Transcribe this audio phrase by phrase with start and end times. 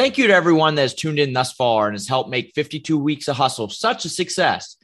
[0.00, 2.96] Thank you to everyone that has tuned in thus far and has helped make 52
[2.96, 4.76] weeks of hustle such a success.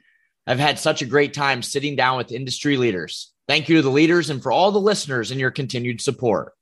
[0.46, 3.32] I've had such a great time sitting down with industry leaders.
[3.48, 6.52] Thank you to the leaders and for all the listeners and your continued support.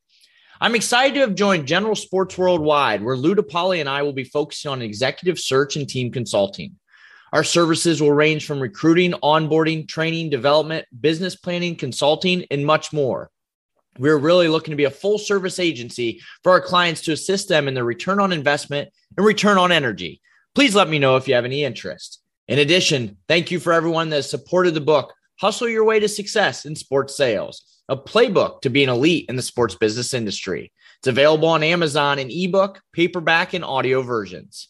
[0.60, 4.22] I'm excited to have joined General Sports Worldwide, where Lou DePaoli and I will be
[4.22, 6.76] focusing on executive search and team consulting.
[7.32, 13.32] Our services will range from recruiting, onboarding, training, development, business planning, consulting, and much more.
[13.98, 17.68] We're really looking to be a full service agency for our clients to assist them
[17.68, 20.20] in their return on investment and return on energy.
[20.54, 22.20] Please let me know if you have any interest.
[22.48, 26.66] In addition, thank you for everyone that supported the book, Hustle Your Way to Success
[26.66, 30.72] in Sports Sales, a playbook to be an elite in the sports business industry.
[30.98, 34.68] It's available on Amazon in ebook, paperback, and audio versions.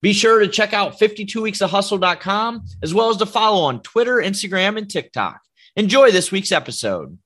[0.00, 4.88] Be sure to check out 52weeksofhustle.com as well as to follow on Twitter, Instagram, and
[4.88, 5.40] TikTok.
[5.76, 7.18] Enjoy this week's episode.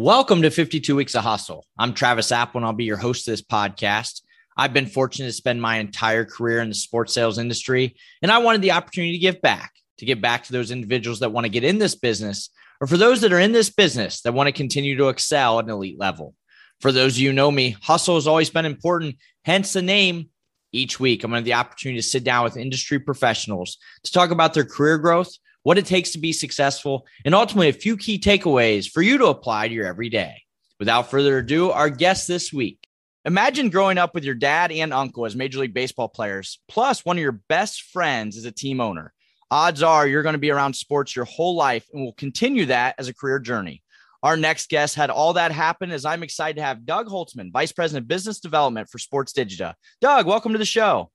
[0.00, 1.66] Welcome to 52 Weeks of Hustle.
[1.76, 4.22] I'm Travis Apel, and I'll be your host of this podcast.
[4.56, 8.38] I've been fortunate to spend my entire career in the sports sales industry, and I
[8.38, 11.50] wanted the opportunity to give back, to give back to those individuals that want to
[11.50, 14.52] get in this business, or for those that are in this business that want to
[14.52, 16.32] continue to excel at an elite level.
[16.80, 20.28] For those of you know me, hustle has always been important, hence the name.
[20.70, 24.12] Each week, I'm going to have the opportunity to sit down with industry professionals to
[24.12, 25.32] talk about their career growth,
[25.68, 29.26] what it takes to be successful, and ultimately a few key takeaways for you to
[29.26, 30.42] apply to your everyday.
[30.78, 32.78] Without further ado, our guest this week.
[33.26, 37.18] Imagine growing up with your dad and uncle as Major League Baseball players, plus one
[37.18, 39.12] of your best friends as a team owner.
[39.50, 42.94] Odds are you're going to be around sports your whole life and will continue that
[42.96, 43.82] as a career journey.
[44.22, 47.72] Our next guest had all that happen as I'm excited to have Doug Holtzman, Vice
[47.72, 49.74] President of Business Development for Sports Digita.
[50.00, 51.10] Doug, welcome to the show.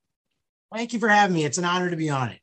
[0.71, 1.43] Thank you for having me.
[1.43, 2.42] It's an honor to be on it.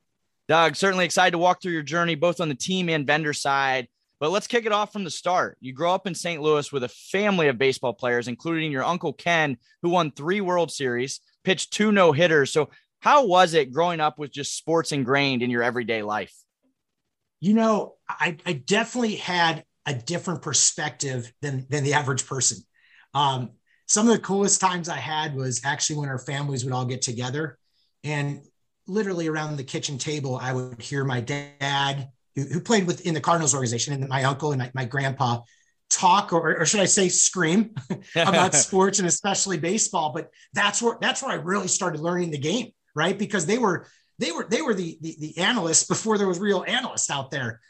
[0.50, 3.86] Doug, certainly excited to walk through your journey, both on the team and vendor side.
[4.18, 5.56] But let's kick it off from the start.
[5.60, 6.42] You grow up in St.
[6.42, 10.72] Louis with a family of baseball players, including your uncle Ken, who won three World
[10.72, 12.52] Series, pitched two no hitters.
[12.52, 16.34] So, how was it growing up with just sports ingrained in your everyday life?
[17.38, 22.58] You know, I, I definitely had a different perspective than than the average person.
[23.14, 23.50] Um,
[23.86, 27.02] some of the coolest times I had was actually when our families would all get
[27.02, 27.56] together,
[28.02, 28.42] and
[28.90, 33.20] literally around the kitchen table, I would hear my dad, who, who played within the
[33.20, 35.40] Cardinals organization, and my uncle and my, my grandpa
[35.88, 37.74] talk, or, or should I say, scream
[38.16, 40.12] about sports and especially baseball.
[40.12, 43.18] But that's where that's where I really started learning the game, right?
[43.18, 43.86] Because they were
[44.18, 47.60] they were they were the the, the analysts before there was real analysts out there.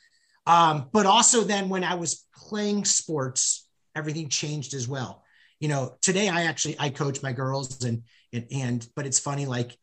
[0.47, 5.22] Um, but also then when I was playing sports, everything changed as well.
[5.60, 8.02] You know, today I actually I coach my girls and
[8.32, 9.76] and, and but it's funny like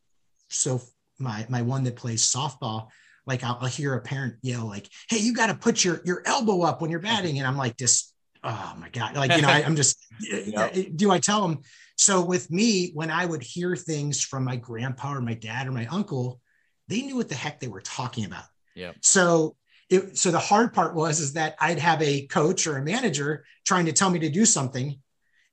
[0.48, 0.80] so
[1.18, 2.88] my my one that plays softball
[3.26, 6.22] like I'll, I'll hear a parent yell like hey you got to put your your
[6.26, 8.12] elbow up when you're batting and i'm like this
[8.44, 9.98] oh my god like you know I, am just
[10.32, 10.76] eh, eh, yep.
[10.76, 11.60] Eh, do i tell them
[11.96, 15.72] so with me when i would hear things from my grandpa or my dad or
[15.72, 16.40] my uncle
[16.88, 18.44] they knew what the heck they were talking about.
[18.74, 18.92] Yeah.
[19.02, 19.56] So
[19.90, 23.46] it, so the hard part was is that i'd have a coach or a manager
[23.64, 25.00] trying to tell me to do something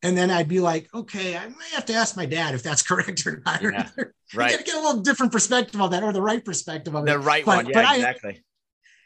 [0.05, 2.81] and then I'd be like, okay, I may have to ask my dad if that's
[2.87, 3.61] correct or not.
[3.61, 3.89] Yeah,
[4.35, 4.51] right.
[4.51, 7.07] Get, get, a little different perspective on that, or the right perspective of it.
[7.07, 8.43] The right but, one, yeah, but I, exactly.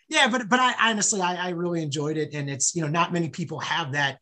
[0.10, 3.14] Yeah, but but I honestly I, I, really enjoyed it, and it's you know not
[3.14, 4.20] many people have that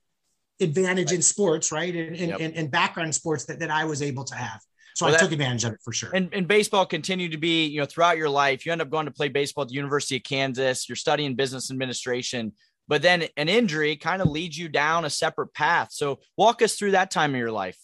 [0.59, 1.15] advantage right.
[1.15, 2.39] in sports, right, and and, yep.
[2.39, 4.59] and, and background sports that, that I was able to have.
[4.97, 6.09] So well, I that, took advantage of it for sure.
[6.11, 9.05] And, and baseball continued to be, you know, throughout your life, you end up going
[9.05, 10.89] to play baseball at the University of Kansas.
[10.89, 12.51] You're studying business administration
[12.87, 15.89] but then an injury kind of leads you down a separate path.
[15.91, 17.77] So walk us through that time of your life.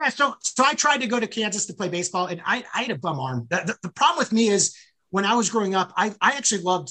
[0.00, 2.82] Yeah, so so I tried to go to Kansas to play baseball, and I, I
[2.82, 3.46] had a bum arm.
[3.50, 4.76] The, the, the problem with me is
[5.10, 6.90] when I was growing up, I, I actually loved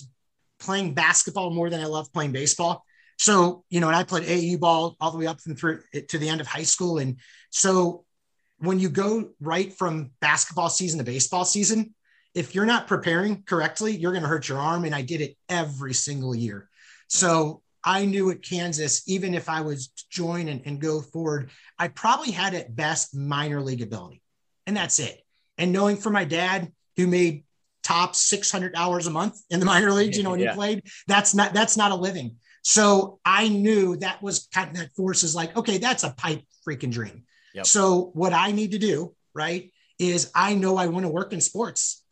[0.59, 2.83] playing basketball more than I loved playing baseball.
[3.17, 6.17] So you know, and I played AAU ball all the way up and through to
[6.17, 7.19] the end of high school, and
[7.49, 8.05] so
[8.59, 11.93] when you go right from basketball season to baseball season,
[12.33, 14.85] if you're not preparing correctly, you're going to hurt your arm.
[14.85, 16.69] And I did it every single year.
[17.13, 21.51] So I knew at Kansas, even if I was to join and, and go forward,
[21.77, 24.23] I probably had at best minor league ability.
[24.65, 25.21] And that's it.
[25.59, 27.43] And knowing from my dad, who made
[27.83, 30.51] top 600 hours a month in the minor leagues, you know, when yeah.
[30.51, 32.37] he played, that's not, that's not a living.
[32.63, 36.41] So I knew that was kind of that force is like, okay, that's a pipe
[36.67, 37.25] freaking dream.
[37.53, 37.67] Yep.
[37.67, 41.41] So what I need to do, right, is I know I want to work in
[41.41, 42.03] sports,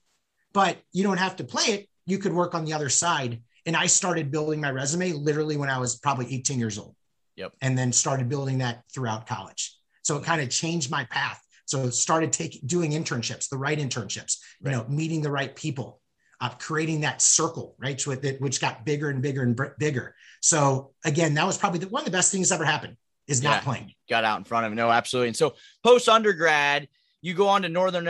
[0.54, 1.90] but you don't have to play it.
[2.06, 5.70] You could work on the other side and I started building my resume literally when
[5.70, 6.96] I was probably 18 years old.
[7.36, 7.54] Yep.
[7.62, 9.78] And then started building that throughout college.
[10.04, 11.42] So it kind of changed my path.
[11.66, 14.72] So started taking doing internships, the right internships, right.
[14.72, 16.02] you know, meeting the right people.
[16.42, 18.06] uh, creating that circle, right?
[18.06, 20.16] With it, which got bigger and bigger and bigger.
[20.42, 22.98] So again, that was probably the, one of the best things ever happened
[23.28, 23.94] is not playing.
[24.10, 24.76] Got out in front of it.
[24.76, 25.28] No, absolutely.
[25.30, 25.54] And so
[25.84, 26.88] post undergrad,
[27.22, 28.08] you go on to Northern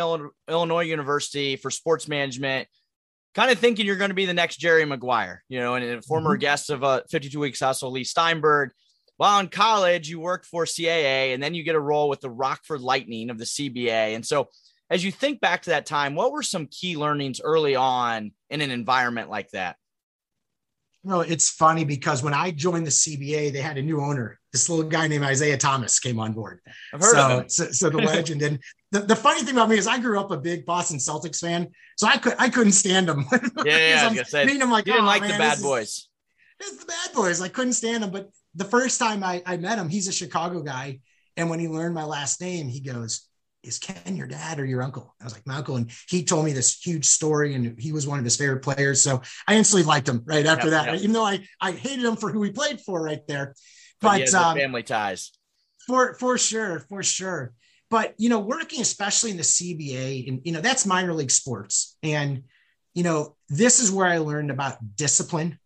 [0.47, 2.69] Illinois University for sports management,
[3.33, 6.01] kind of thinking you're going to be the next Jerry Maguire, you know, and a
[6.01, 6.41] former mm-hmm.
[6.41, 8.71] guest of uh, 52 Weeks Hustle, Leigh Steinberg.
[9.17, 12.29] While in college, you worked for CAA and then you get a role with the
[12.29, 14.15] Rockford Lightning of the CBA.
[14.15, 14.49] And so,
[14.89, 18.59] as you think back to that time, what were some key learnings early on in
[18.59, 19.77] an environment like that?
[21.03, 24.39] No, it's funny because when I joined the CBA, they had a new owner.
[24.53, 26.59] This little guy named Isiah Thomas came on board.
[26.93, 27.49] I've heard so, of him.
[27.49, 28.43] So, so the legend.
[28.43, 28.59] and
[28.91, 31.69] the, the funny thing about me is I grew up a big Boston Celtics fan,
[31.97, 33.25] so I could I couldn't stand them.
[33.65, 34.09] Yeah, yeah.
[34.09, 36.07] I was say, mean, I'm like, you didn't oh, like man, the bad boys.
[36.59, 37.41] It's the bad boys.
[37.41, 38.11] I couldn't stand them.
[38.11, 40.99] But the first time I, I met him, he's a Chicago guy,
[41.35, 43.27] and when he learned my last name, he goes,
[43.63, 45.15] is Ken your dad or your uncle?
[45.21, 45.75] I was like, my uncle.
[45.75, 49.01] And he told me this huge story and he was one of his favorite players.
[49.01, 51.01] So I instantly liked him right after yep, that, yep.
[51.01, 53.55] even though I, I hated him for who he played for right there.
[53.99, 55.31] But, but um, family ties.
[55.85, 56.79] For, for sure.
[56.79, 57.53] For sure.
[57.89, 61.97] But, you know, working especially in the CBA and, you know, that's minor league sports.
[62.01, 62.43] And,
[62.93, 65.59] you know, this is where I learned about discipline,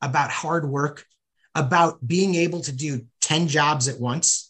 [0.00, 1.04] about hard work,
[1.54, 4.45] about being able to do 10 jobs at once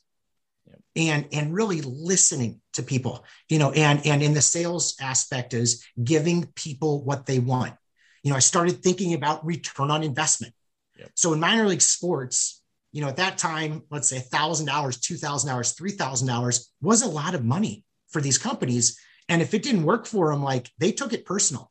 [0.97, 5.85] and and really listening to people you know and and in the sales aspect is
[6.03, 7.75] giving people what they want.
[8.23, 10.55] You know i started thinking about return on investment.
[10.99, 11.11] Yep.
[11.15, 16.67] so in minor league sports you know at that time let's say $1000 $2000 $3000
[16.81, 18.99] was a lot of money for these companies.
[19.29, 21.71] And if it didn't work for them like they took it personal.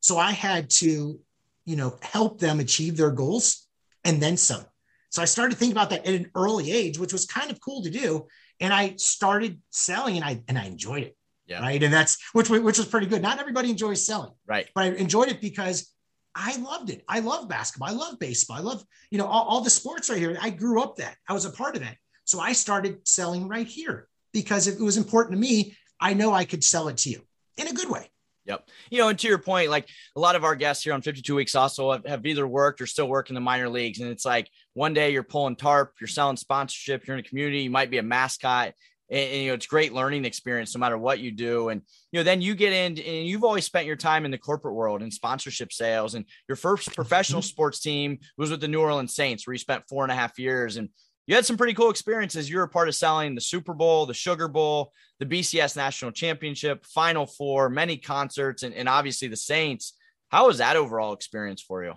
[0.00, 1.18] So i had to
[1.64, 3.66] you know help them achieve their goals
[4.04, 4.64] and then some.
[5.10, 7.82] So i started thinking about that at an early age which was kind of cool
[7.82, 8.26] to do
[8.60, 11.16] and I started selling and I and I enjoyed it.
[11.46, 11.60] Yeah.
[11.60, 11.82] Right.
[11.82, 13.22] And that's which which was pretty good.
[13.22, 14.32] Not everybody enjoys selling.
[14.46, 14.68] Right.
[14.74, 15.90] But I enjoyed it because
[16.34, 17.04] I loved it.
[17.08, 17.88] I love basketball.
[17.88, 18.56] I love baseball.
[18.56, 20.36] I love, you know, all, all the sports right here.
[20.40, 21.16] I grew up that.
[21.28, 21.96] I was a part of that.
[22.24, 26.32] So I started selling right here because if it was important to me, I know
[26.32, 27.22] I could sell it to you
[27.56, 28.10] in a good way.
[28.46, 28.68] Yep.
[28.90, 31.34] You know, and to your point, like a lot of our guests here on 52
[31.34, 34.00] Weeks also have, have, either worked or still work in the minor leagues.
[34.00, 37.60] And it's like one day you're pulling tarp, you're selling sponsorship, you're in a community,
[37.60, 38.74] you might be a mascot.
[39.10, 41.70] And, and, you know, it's great learning experience no matter what you do.
[41.70, 41.80] And,
[42.12, 44.74] you know, then you get in and you've always spent your time in the corporate
[44.74, 46.14] world and sponsorship sales.
[46.14, 49.88] And your first professional sports team was with the New Orleans Saints, where you spent
[49.88, 50.76] four and a half years.
[50.76, 50.90] And
[51.26, 52.50] you had some pretty cool experiences.
[52.50, 56.10] You were a part of selling the Super Bowl, the Sugar Bowl, the BCS National
[56.10, 59.94] Championship, Final Four, many concerts, and, and obviously the Saints.
[60.28, 61.94] How was that overall experience for you?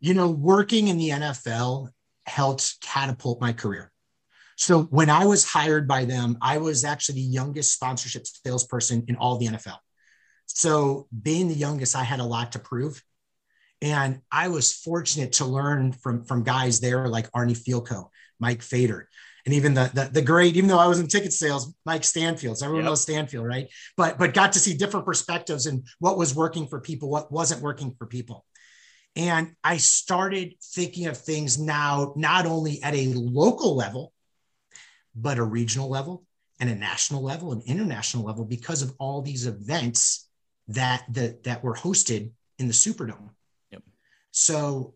[0.00, 1.90] You know, working in the NFL
[2.26, 3.92] helped catapult my career.
[4.56, 9.16] So when I was hired by them, I was actually the youngest sponsorship salesperson in
[9.16, 9.76] all the NFL.
[10.46, 13.02] So being the youngest, I had a lot to prove.
[13.80, 18.08] And I was fortunate to learn from, from guys there like Arnie Fielkow,
[18.40, 19.08] Mike Fader,
[19.46, 22.58] and even the, the, the great, even though I was in ticket sales, Mike Stanfield.
[22.58, 22.90] So everyone yep.
[22.90, 23.68] knows Stanfield, right?
[23.96, 27.62] But but got to see different perspectives and what was working for people, what wasn't
[27.62, 28.44] working for people.
[29.16, 34.12] And I started thinking of things now, not only at a local level,
[35.14, 36.24] but a regional level
[36.60, 40.28] and a national level and international level because of all these events
[40.68, 43.30] that that, that were hosted in the Superdome.
[44.38, 44.94] So,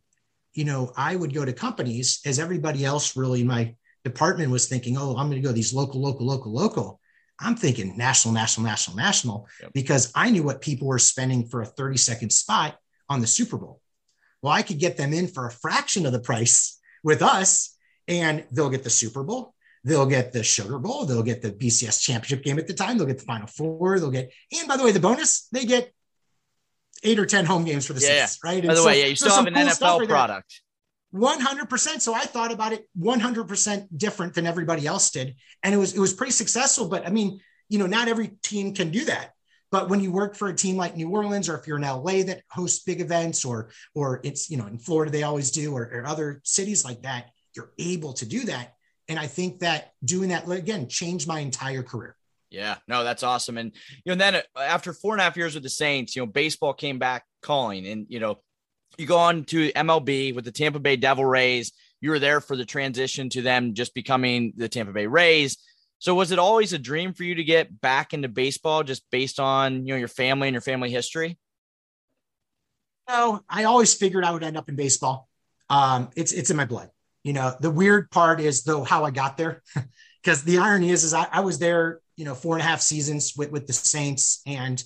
[0.55, 3.75] you know, I would go to companies as everybody else really, my
[4.05, 7.01] department was thinking, oh, I'm going to go these local, local, local, local.
[7.41, 9.73] I'm thinking national, national, national, national, yep.
[9.75, 12.77] because I knew what people were spending for a 30 second spot
[13.09, 13.81] on the Super Bowl.
[14.43, 18.45] Well, I could get them in for a fraction of the price with us, and
[18.53, 19.55] they'll get the Super Bowl.
[19.83, 21.05] They'll get the Sugar Bowl.
[21.05, 22.97] They'll get the BCS championship game at the time.
[22.97, 23.99] They'll get the Final Four.
[23.99, 25.93] They'll get, and by the way, the bonus, they get
[27.03, 28.63] eight or 10 home games for the yeah, Saints, right?
[28.63, 30.61] By the so, way, yeah, you still have an cool NFL product.
[31.15, 32.01] 100%.
[32.01, 35.37] So I thought about it 100% different than everybody else did.
[35.63, 36.89] And it was, it was pretty successful.
[36.89, 39.33] But I mean, you know, not every team can do that.
[39.71, 42.23] But when you work for a team like New Orleans, or if you're in LA
[42.25, 45.85] that hosts big events, or or it's you know in Florida they always do, or,
[45.85, 48.75] or other cities like that, you're able to do that.
[49.09, 52.17] And I think that doing that again changed my entire career.
[52.53, 53.57] Yeah, no, that's awesome.
[53.57, 53.73] And
[54.05, 56.27] you know, then uh, after four and a half years with the Saints, you know,
[56.27, 58.41] baseball came back calling, and you know,
[58.99, 61.73] you go on to MLB with the Tampa Bay Devil Rays.
[62.03, 65.57] You were there for the transition to them just becoming the Tampa Bay Rays.
[65.99, 69.39] So was it always a dream for you to get back into baseball just based
[69.41, 71.39] on, you know, your family and your family history?
[73.09, 75.29] No, I always figured I would end up in baseball.
[75.71, 76.91] Um, it's it's in my blood.
[77.23, 79.63] You know, the weird part is though how I got there.
[80.23, 82.81] because the irony is, is I, I, was there, you know, four and a half
[82.81, 84.83] seasons with, with the Saints, and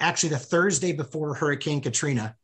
[0.00, 2.36] actually the Thursday before Hurricane Katrina,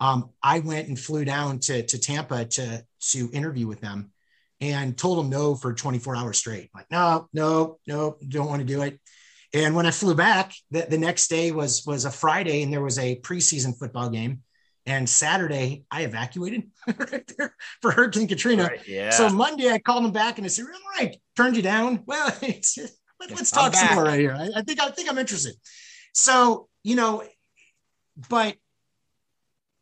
[0.00, 4.12] um, I went and flew down to, to Tampa to, to interview with them
[4.60, 6.70] and told them no for 24 hours straight.
[6.74, 9.00] Like, no, no, no, don't want to do it.
[9.52, 12.82] And when I flew back, the, the next day was was a Friday, and there
[12.82, 14.42] was a preseason football game.
[14.86, 18.64] And Saturday, I evacuated right there for Hurricane Katrina.
[18.64, 19.10] Right, yeah.
[19.10, 22.04] So Monday, I called them back and I said, "All right, turned you down.
[22.06, 22.32] Well,
[23.20, 24.34] let, us talk some more right here.
[24.34, 25.54] I, I think I think I'm interested."
[26.14, 27.22] So you know,
[28.28, 28.56] but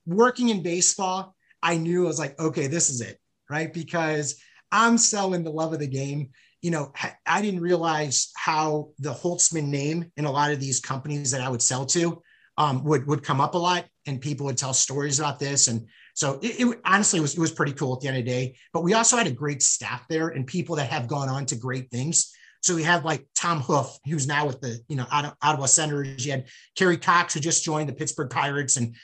[0.06, 3.18] working in baseball, I knew I was like, okay, this is it,
[3.50, 3.72] right?
[3.72, 4.40] Because
[4.72, 6.30] I'm selling the love of the game.
[6.62, 6.92] You know,
[7.26, 11.48] I didn't realize how the Holtzman name in a lot of these companies that I
[11.48, 12.22] would sell to
[12.56, 15.68] um, would would come up a lot, and people would tell stories about this.
[15.68, 18.30] And so, it, it honestly was it was pretty cool at the end of the
[18.30, 18.56] day.
[18.72, 21.56] But we also had a great staff there and people that have gone on to
[21.56, 22.32] great things.
[22.60, 26.24] So we have like Tom Hoof, who's now with the you know Ottawa Senators.
[26.24, 26.46] You had
[26.76, 28.94] Kerry Cox, who just joined the Pittsburgh Pirates, and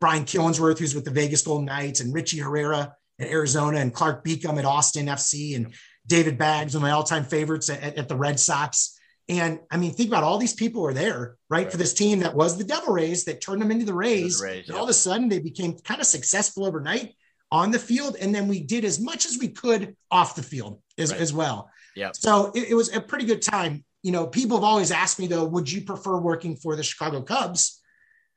[0.00, 4.24] Brian Killingsworth, who's with the Vegas Golden Knights, and Richie Herrera at Arizona, and Clark
[4.24, 5.74] Beacom at Austin FC, and
[6.06, 8.98] David Baggs, one of my all-time favorites at, at, the Red Sox.
[9.28, 12.20] And I mean, think about all these people were there, right, right, for this team
[12.20, 14.38] that was the Devil Rays that turned them into the Rays.
[14.38, 14.76] The Rays and yep.
[14.76, 17.14] all of a sudden, they became kind of successful overnight
[17.50, 20.80] on the field, and then we did as much as we could off the field
[20.98, 21.20] as, right.
[21.20, 21.70] as well.
[21.96, 22.10] Yeah.
[22.12, 23.84] So it, it was a pretty good time.
[24.02, 27.22] You know, people have always asked me though, would you prefer working for the Chicago
[27.22, 27.78] Cubs?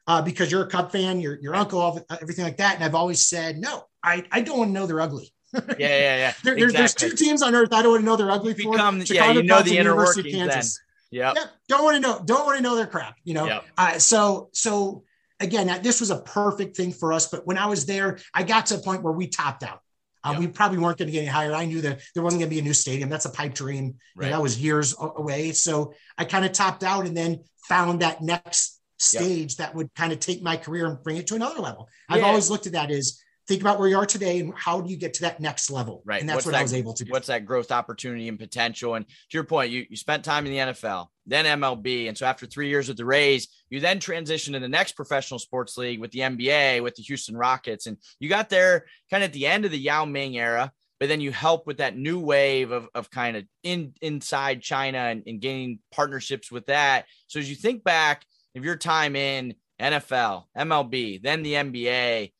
[0.08, 2.76] uh, because you're a Cub fan, your your uncle, everything like that.
[2.76, 5.34] And I've always said, no, I, I don't want to know they're ugly.
[5.54, 5.88] yeah, yeah,
[6.18, 6.34] yeah.
[6.44, 6.78] there, exactly.
[6.78, 8.72] There's two teams on earth I don't want to know they're ugly for.
[8.72, 10.64] Become, Chicago yeah, you know Cubs the inner workings then.
[11.12, 11.36] Yep.
[11.36, 11.50] yep.
[11.68, 12.22] Don't want to know.
[12.24, 13.18] Don't want to know their crap.
[13.24, 13.46] You know.
[13.46, 13.66] Yep.
[13.78, 15.04] Uh, so so
[15.42, 17.28] again, this was a perfect thing for us.
[17.28, 19.80] But when I was there, I got to a point where we topped out.
[20.24, 20.40] Um, yep.
[20.42, 21.54] We probably weren't going to get any higher.
[21.54, 23.10] I knew that there wasn't going to be a new stadium.
[23.10, 23.96] That's a pipe dream.
[24.16, 24.30] Right.
[24.30, 25.52] that was years away.
[25.52, 29.58] So I kind of topped out and then found that next stage yep.
[29.58, 31.90] that would kind of take my career and bring it to another level.
[32.10, 32.18] Yeah.
[32.18, 33.20] I've always looked at that as
[33.52, 36.02] think about where you are today and how do you get to that next level?
[36.06, 36.22] Right.
[36.22, 37.12] And that's what's what that, I was able to do.
[37.12, 38.96] What's that growth opportunity and potential?
[38.96, 42.08] And to your point, you, you spent time in the NFL, then MLB.
[42.08, 45.40] And so after three years with the Rays, you then transitioned to the next professional
[45.40, 47.88] sports league with the NBA, with the Houston Rockets.
[47.88, 51.10] And you got there kind of at the end of the Yao Ming era but
[51.10, 55.24] then you help with that new wave of, of kind of in inside China and,
[55.26, 57.06] and gaining partnerships with that.
[57.26, 58.24] So as you think back
[58.56, 62.32] of your time in NFL, MLB, then the NBA,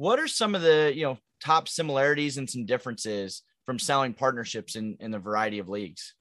[0.00, 4.74] what are some of the you know top similarities and some differences from selling partnerships
[4.74, 6.14] in in the variety of leagues?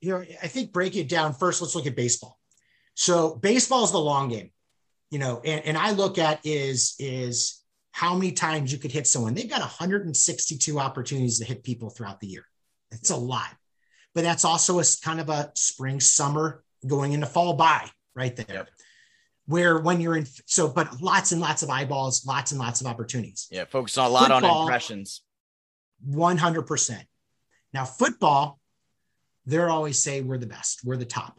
[0.00, 1.60] You know, I think break it down first.
[1.60, 2.38] Let's look at baseball.
[2.94, 4.52] So baseball is the long game,
[5.10, 9.08] you know, and, and I look at is is how many times you could hit
[9.08, 9.34] someone.
[9.34, 12.44] They've got 162 opportunities to hit people throughout the year.
[12.92, 13.50] It's a lot,
[14.14, 18.46] but that's also a kind of a spring, summer, going into fall by right there.
[18.48, 18.68] Yep.
[19.46, 22.86] Where when you're in, so, but lots and lots of eyeballs, lots and lots of
[22.86, 23.46] opportunities.
[23.50, 25.22] Yeah, focus on a lot football, on impressions.
[26.08, 27.02] 100%.
[27.72, 28.58] Now, football,
[29.46, 31.38] they're always say we're the best, we're the top.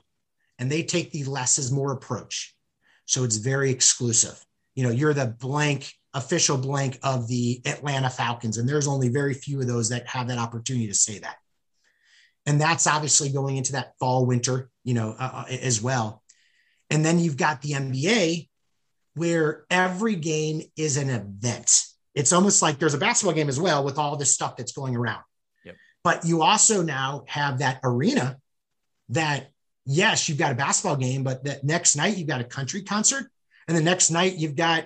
[0.60, 2.56] And they take the less is more approach.
[3.06, 4.40] So it's very exclusive.
[4.76, 8.58] You know, you're the blank official blank of the Atlanta Falcons.
[8.58, 11.36] And there's only very few of those that have that opportunity to say that.
[12.46, 16.24] And that's obviously going into that fall, winter, you know, uh, uh as well.
[16.89, 18.50] And then you've got the NBA
[19.15, 21.84] where every game is an event.
[22.13, 24.96] It's almost like there's a basketball game as well with all this stuff that's going
[24.96, 25.24] around.
[25.65, 25.75] Yep.
[26.04, 28.38] But you also now have that arena
[29.10, 29.50] that,
[29.86, 33.30] yes, you've got a basketball game, but that next night you've got a country concert.
[33.68, 34.86] And the next night you've got,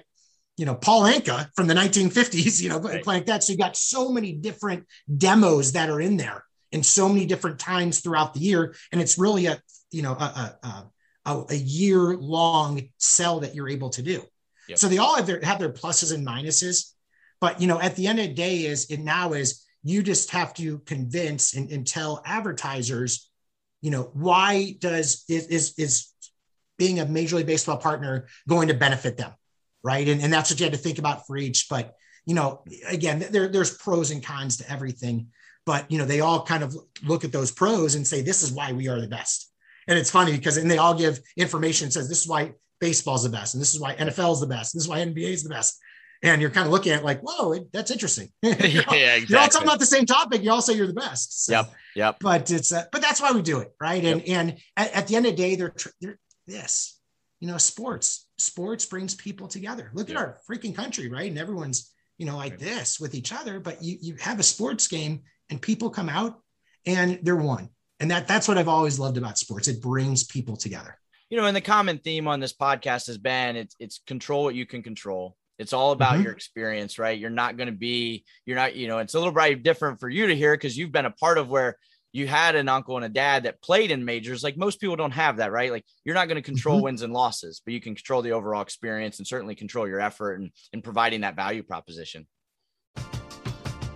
[0.57, 3.03] you know, Paul Anka from the 1950s, you know, right.
[3.03, 3.43] playing like that.
[3.43, 7.59] So you've got so many different demos that are in there in so many different
[7.59, 8.75] times throughout the year.
[8.91, 10.91] And it's really a, you know, a, a, a,
[11.49, 14.23] a year long sell that you're able to do.
[14.67, 14.77] Yep.
[14.77, 16.93] So they all have their have their pluses and minuses,
[17.41, 20.31] but you know, at the end of the day, is it now is you just
[20.31, 23.29] have to convince and, and tell advertisers,
[23.81, 26.07] you know, why does is is is
[26.77, 29.31] being a major league baseball partner going to benefit them,
[29.83, 30.07] right?
[30.07, 31.67] And and that's what you had to think about for each.
[31.69, 31.95] But
[32.25, 35.27] you know, again, there, there's pros and cons to everything,
[35.65, 38.51] but you know, they all kind of look at those pros and say, this is
[38.51, 39.48] why we are the best
[39.89, 43.29] and it's funny because and they all give information says this is why baseball's the
[43.29, 45.43] best and this is why NFL is the best and this is why NBA is
[45.43, 45.77] the best.
[46.21, 48.29] And you're kind of looking at like, whoa, it, that's interesting.
[48.43, 49.25] you're, all, yeah, exactly.
[49.29, 50.43] you're all talking about the same topic.
[50.43, 51.45] You all say you're the best.
[51.45, 51.73] So, yep.
[51.95, 52.17] Yep.
[52.19, 53.71] But it's, uh, but that's why we do it.
[53.79, 54.03] Right.
[54.03, 54.37] And, yep.
[54.37, 56.99] and at, at, the end of the day, they're, they're this,
[57.39, 59.91] you know, sports, sports brings people together.
[59.93, 60.17] Look yep.
[60.17, 61.09] at our freaking country.
[61.09, 61.29] Right.
[61.29, 62.59] And everyone's, you know, like right.
[62.59, 66.41] this with each other, but you, you have a sports game and people come out
[66.85, 67.69] and they're one
[67.99, 69.67] and that that's what I've always loved about sports.
[69.67, 70.97] It brings people together.
[71.29, 74.55] you know, and the common theme on this podcast has been it's it's control what
[74.55, 75.35] you can control.
[75.59, 76.23] It's all about mm-hmm.
[76.23, 77.19] your experience, right?
[77.19, 80.07] You're not going to be, you're not, you know, it's a little bit different for
[80.07, 81.75] you to hear because you've been a part of where
[82.13, 84.41] you had an uncle and a dad that played in majors.
[84.41, 85.69] Like most people don't have that, right?
[85.69, 86.85] Like you're not going to control mm-hmm.
[86.85, 90.35] wins and losses, but you can control the overall experience and certainly control your effort
[90.35, 92.25] and in providing that value proposition.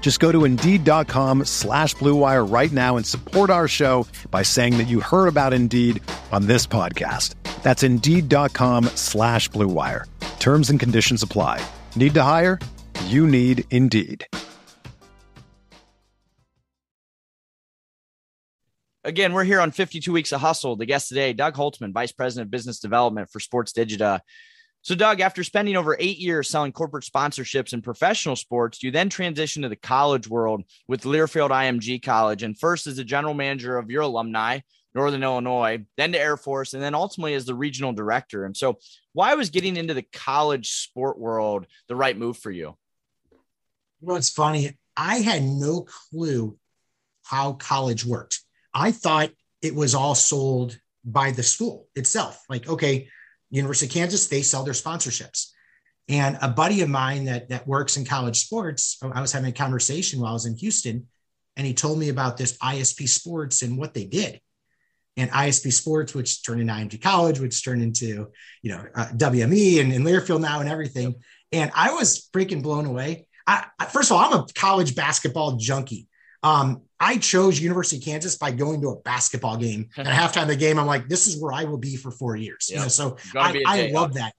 [0.00, 4.88] Just go to Indeed.com slash BlueWire right now and support our show by saying that
[4.88, 6.02] you heard about Indeed
[6.32, 7.34] on this podcast.
[7.62, 10.04] That's Indeed.com slash BlueWire.
[10.38, 11.60] Terms and conditions apply.
[11.94, 12.58] Need to hire?
[13.04, 14.26] You need Indeed.
[19.04, 20.76] Again, we're here on 52 Weeks of Hustle.
[20.76, 24.20] The guest today, Doug Holtzman, Vice President of Business Development for Sports Digita.
[24.82, 29.08] So, Doug, after spending over eight years selling corporate sponsorships in professional sports, you then
[29.08, 33.76] transition to the college world with Learfield IMG College, and first as the general manager
[33.76, 34.60] of your alumni,
[34.94, 38.44] Northern Illinois, then to Air Force, and then ultimately as the regional director.
[38.44, 38.78] And so,
[39.12, 42.76] why was getting into the college sport world the right move for you?
[44.00, 44.78] You know, it's funny.
[44.96, 46.56] I had no clue
[47.24, 48.40] how college worked.
[48.72, 49.30] I thought
[49.60, 52.42] it was all sold by the school itself.
[52.48, 53.08] Like, okay,
[53.50, 55.48] University of Kansas, they sell their sponsorships.
[56.08, 59.54] And a buddy of mine that that works in college sports, I was having a
[59.54, 61.06] conversation while I was in Houston,
[61.56, 64.40] and he told me about this ISP Sports and what they did.
[65.18, 68.28] And ISP Sports, which turned into IMG College, which turned into
[68.62, 71.16] you know uh, WME and, and Learfield now and everything.
[71.52, 73.26] And I was freaking blown away.
[73.46, 76.06] I, I, first of all, I'm a college basketball junkie.
[76.42, 79.88] Um, I chose University of Kansas by going to a basketball game.
[79.96, 82.36] At halftime of the game, I'm like, this is where I will be for four
[82.36, 82.68] years.
[82.70, 82.76] Yep.
[82.76, 84.34] You know, so I, I love that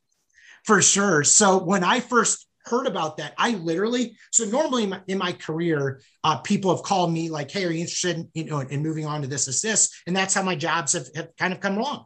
[0.66, 1.24] for sure.
[1.24, 5.32] So when I first heard about that, I literally, so normally in my, in my
[5.32, 8.84] career, uh, people have called me like, Hey, are you interested in, you know, in
[8.84, 9.96] moving on to this assist?
[10.06, 12.06] And that's how my jobs have, have kind of come along.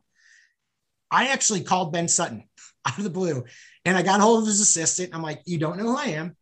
[1.10, 2.48] I actually called Ben Sutton
[2.86, 3.44] out of the blue
[3.86, 5.14] and I got hold of his assistant.
[5.14, 6.36] I'm like, you don't know who I am.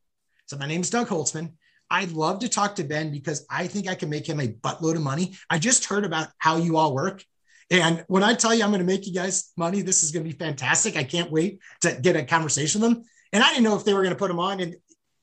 [0.45, 1.53] So my name is Doug Holtzman.
[1.91, 4.95] I'd love to talk to Ben because I think I can make him a buttload
[4.95, 5.35] of money.
[5.49, 7.23] I just heard about how you all work.
[7.69, 10.25] And when I tell you I'm going to make you guys money, this is going
[10.25, 10.95] to be fantastic.
[10.95, 13.03] I can't wait to get a conversation with them.
[13.33, 14.61] And I didn't know if they were going to put him on.
[14.61, 14.75] And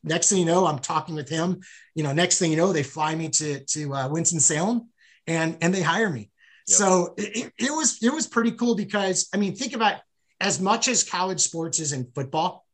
[0.02, 1.61] next thing you know, I'm talking with him.
[1.94, 4.88] You know, next thing you know, they fly me to to uh, Winston Salem,
[5.26, 6.31] and and they hire me.
[6.68, 6.76] Yep.
[6.76, 9.96] So it, it was it was pretty cool because I mean, think about
[10.40, 12.66] as much as college sports is in football.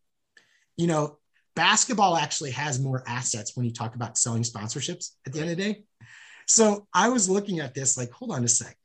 [0.77, 1.19] You know,
[1.55, 5.57] basketball actually has more assets when you talk about selling sponsorships at the end of
[5.57, 5.85] the day.
[6.47, 8.77] So I was looking at this like, hold on a sec.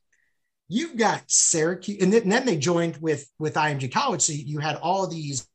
[0.68, 4.22] You've got Syracuse, and then they joined with with IMG College.
[4.22, 5.48] So you had all these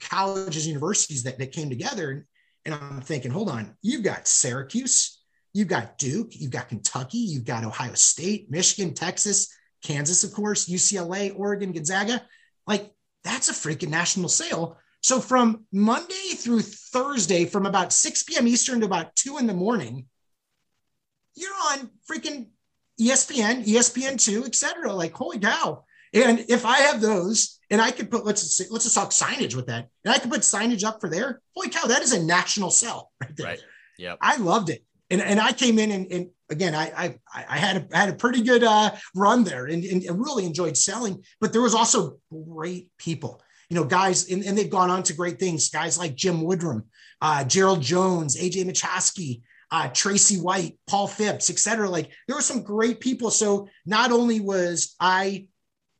[0.00, 2.26] colleges, universities that, that came together.
[2.64, 5.22] And I'm thinking, hold on, you've got Syracuse,
[5.54, 9.48] you've got Duke, you've got Kentucky, you've got Ohio State, Michigan, Texas,
[9.82, 12.20] Kansas, of course, UCLA, Oregon, Gonzaga.
[12.66, 12.90] Like
[13.22, 18.48] that's a freaking national sale so from Monday through Thursday, from about 6 p.m.
[18.48, 20.06] Eastern to about 2 in the morning,
[21.34, 22.48] you're on freaking
[23.00, 24.92] ESPN, ESPN2, etc.
[24.92, 25.84] Like, holy cow.
[26.12, 29.66] And if I have those and I could put, let's let's just talk signage with
[29.66, 29.88] that.
[30.04, 31.40] And I could put signage up for there.
[31.54, 33.46] Holy cow, that is a national sell right there.
[33.46, 33.60] Right.
[33.98, 34.14] Yeah.
[34.20, 34.84] I loved it.
[35.10, 38.14] And, and I came in and, and again, I, I, I had a, had a
[38.14, 42.90] pretty good uh, run there and, and really enjoyed selling, but there was also great
[42.98, 45.70] people you know, guys, and, and they've gone on to great things.
[45.70, 46.84] Guys like Jim Woodrum,
[47.20, 51.88] uh, Gerald Jones, AJ Machowski, uh, Tracy White, Paul Phipps, et cetera.
[51.88, 53.30] Like there were some great people.
[53.30, 55.48] So not only was I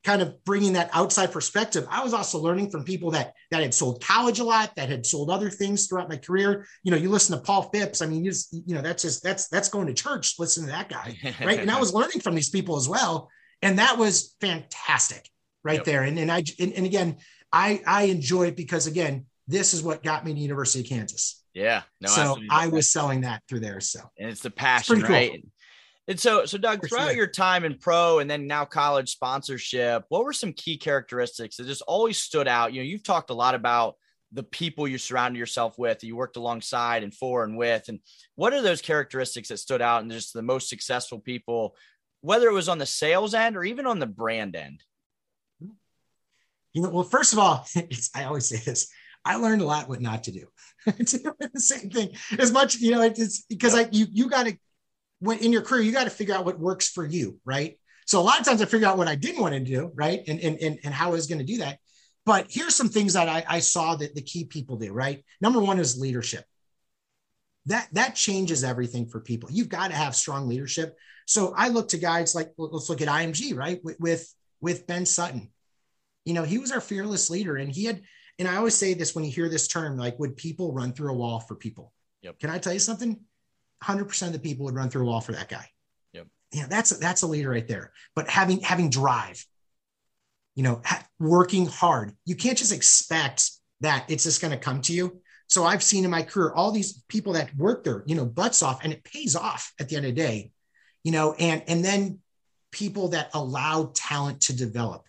[0.04, 3.74] kind of bringing that outside perspective, I was also learning from people that that had
[3.74, 6.66] sold college a lot, that had sold other things throughout my career.
[6.83, 8.00] You know, you listen to Paul Phipps.
[8.00, 10.37] I mean, you, just, you know, that's just that's that's going to church.
[10.38, 11.61] Listen to that guy, right?
[11.61, 13.28] and I was learning from these people as well,
[13.61, 15.28] and that was fantastic,
[15.62, 15.85] right yep.
[15.85, 16.02] there.
[16.04, 17.16] And and I and, and again,
[17.52, 21.42] I I enjoy it because again, this is what got me to University of Kansas.
[21.54, 21.82] Yeah.
[22.00, 23.80] No, so I was selling that through there.
[23.80, 25.30] So and it's the passion, it's right?
[25.30, 25.50] Cool.
[26.08, 30.24] And so, so Doug, throughout your time in pro and then now college sponsorship, what
[30.24, 32.72] were some key characteristics that just always stood out?
[32.72, 33.96] You know, you've talked a lot about
[34.32, 38.00] the people you surrounded yourself with, you worked alongside and for and with, and
[38.37, 41.76] what are those characteristics that stood out and just the most successful people,
[42.22, 44.82] whether it was on the sales end or even on the brand end?
[46.72, 47.66] You know, well, first of all,
[48.14, 48.88] I always say this.
[49.24, 50.46] I learned a lot what not to do.
[50.87, 54.57] the same thing as much, you know, it's because I you you got to
[55.20, 57.78] when in your career, you got to figure out what works for you, right?
[58.07, 60.22] So a lot of times I figure out what I didn't want to do, right?
[60.26, 61.78] And and and, and how I was going to do that.
[62.24, 65.24] But here's some things that I, I saw that the key people do, right?
[65.40, 66.44] Number one is leadership.
[67.66, 69.50] That that changes everything for people.
[69.50, 70.96] You've got to have strong leadership.
[71.26, 73.81] So I look to guys like let's look at IMG, right?
[73.83, 75.50] With with, with Ben Sutton.
[76.28, 78.02] You know, he was our fearless leader, and he had.
[78.38, 81.10] And I always say this when you hear this term, like, would people run through
[81.10, 81.92] a wall for people?
[82.22, 82.38] Yep.
[82.38, 83.18] Can I tell you something?
[83.82, 85.66] 100% of the people would run through a wall for that guy.
[86.12, 86.26] Yep.
[86.52, 87.92] Yeah, that's that's a leader right there.
[88.14, 89.44] But having having drive,
[90.54, 92.12] you know, ha- working hard.
[92.26, 95.22] You can't just expect that it's just going to come to you.
[95.46, 98.62] So I've seen in my career all these people that work their, you know, butts
[98.62, 100.52] off and it pays off at the end of the day,
[101.04, 102.18] you know, and and then
[102.70, 105.08] people that allow talent to develop.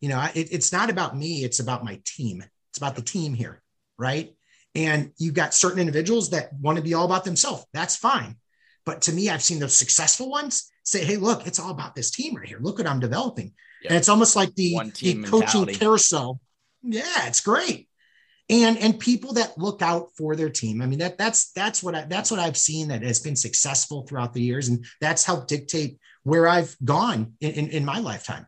[0.00, 2.44] You know, it, it's not about me, it's about my team.
[2.70, 3.62] It's about the team here,
[3.98, 4.34] right?
[4.74, 7.64] And you've got certain individuals that want to be all about themselves.
[7.72, 8.36] That's fine.
[8.84, 12.10] But to me, I've seen those successful ones say, hey, look, it's all about this
[12.10, 12.58] team right here.
[12.60, 13.52] Look what I'm developing.
[13.82, 13.90] Yep.
[13.90, 15.74] And it's almost like the, the coaching mentality.
[15.74, 16.40] carousel.
[16.82, 17.88] Yeah, it's great.
[18.50, 20.82] And and people that look out for their team.
[20.82, 24.06] I mean, that that's that's what I that's what I've seen that has been successful
[24.06, 24.68] throughout the years.
[24.68, 28.46] And that's helped dictate where I've gone in, in, in my lifetime.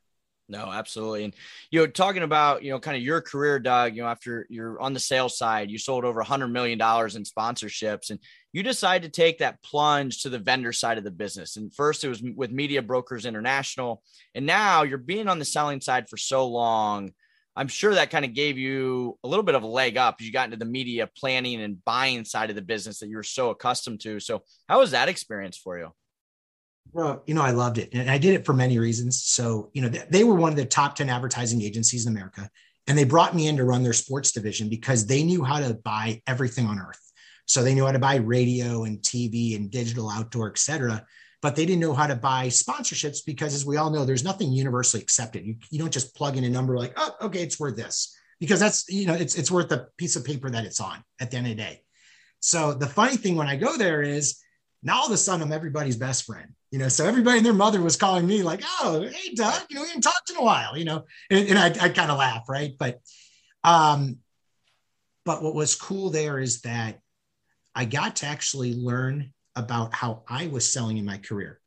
[0.49, 1.25] No, absolutely.
[1.25, 1.35] And
[1.73, 4.81] you know, talking about, you know, kind of your career, Doug, you know, after you're
[4.81, 8.21] on the sales side, you sold over a hundred million dollars in sponsorships and
[8.53, 11.57] you decided to take that plunge to the vendor side of the business.
[11.57, 14.03] And first it was with Media Brokers International.
[14.37, 17.11] And now you're being on the selling side for so long.
[17.57, 20.31] I'm sure that kind of gave you a little bit of a leg up you
[20.31, 24.01] got into the media planning and buying side of the business that you're so accustomed
[24.03, 24.21] to.
[24.21, 25.91] So how was that experience for you?
[26.93, 27.91] Well, you know, I loved it.
[27.93, 29.23] And I did it for many reasons.
[29.23, 32.49] So, you know, they were one of the top 10 advertising agencies in America.
[32.87, 35.75] And they brought me in to run their sports division because they knew how to
[35.75, 37.01] buy everything on earth.
[37.47, 41.05] So they knew how to buy radio and TV and digital outdoor, et cetera.
[41.43, 44.53] But they didn't know how to buy sponsorships because, as we all know, there's nothing
[44.53, 45.45] universally accepted.
[45.45, 48.59] You, you don't just plug in a number like, oh, okay, it's worth this because
[48.59, 51.37] that's, you know, it's, it's worth the piece of paper that it's on at the
[51.37, 51.83] end of the day.
[52.41, 54.39] So the funny thing when I go there is
[54.83, 56.89] now all of a sudden I'm everybody's best friend, you know.
[56.89, 59.89] So everybody and their mother was calling me like, "Oh, hey Doug, you know, we
[59.89, 62.73] haven't talked in a while," you know, and, and I, I kind of laugh, right?
[62.79, 63.01] But,
[63.65, 64.19] um,
[65.25, 67.01] but what was cool there is that
[67.75, 71.61] I got to actually learn about how I was selling in my career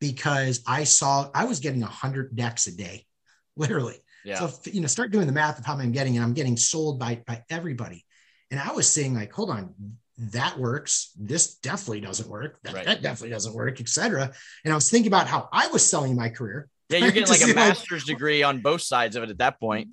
[0.00, 3.06] because I saw I was getting a hundred decks a day,
[3.56, 3.96] literally.
[4.24, 4.46] Yeah.
[4.46, 6.56] So you know, start doing the math of how many I'm getting, and I'm getting
[6.56, 8.04] sold by by everybody.
[8.50, 9.74] And I was saying, like, hold on,
[10.16, 11.12] that works.
[11.18, 12.60] This definitely doesn't work.
[12.62, 12.86] That, right.
[12.86, 14.32] that definitely doesn't work, etc.
[14.64, 16.68] And I was thinking about how I was selling my career.
[16.88, 19.58] Yeah, you're getting like a master's like, degree on both sides of it at that
[19.58, 19.88] point.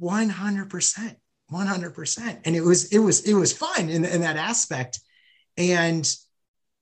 [0.00, 1.16] 100%.
[1.50, 2.40] 100%.
[2.44, 5.00] And it was, it was, it was fun in, in that aspect.
[5.56, 6.08] And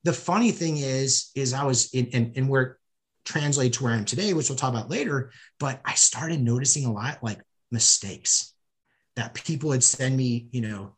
[0.05, 2.77] the funny thing is, is I was in, in, in where it
[3.25, 6.85] translates to where I am today, which we'll talk about later, but I started noticing
[6.85, 8.53] a lot like mistakes
[9.15, 10.96] that people would send me, you know,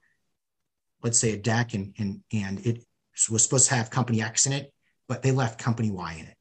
[1.03, 2.85] let's say a deck and and and it
[3.31, 4.73] was supposed to have company X in it,
[5.09, 6.37] but they left company Y in it.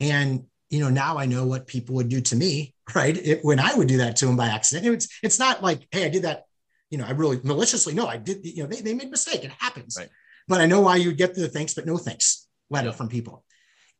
[0.00, 3.16] And you know, now I know what people would do to me, right?
[3.16, 6.06] It, when I would do that to them by accident, it's it's not like, hey,
[6.06, 6.44] I did that,
[6.90, 7.94] you know, I really maliciously.
[7.94, 8.44] No, I did.
[8.44, 9.44] You know, they, they made a mistake.
[9.44, 9.96] It happens.
[9.98, 10.08] Right.
[10.48, 12.94] But I know why you would get the thanks, but no thanks letter yeah.
[12.94, 13.44] from people.